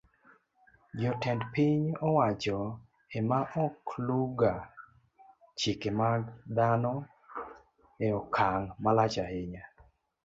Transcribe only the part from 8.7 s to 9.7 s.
malach ahinya.